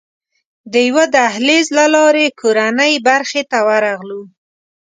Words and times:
د 0.71 0.73
یوه 0.87 1.05
دهلېز 1.15 1.67
له 1.77 1.85
لارې 1.95 2.25
کورنۍ 2.39 2.93
برخې 3.07 3.41
ته 3.51 3.57
ورغلو. 3.67 4.21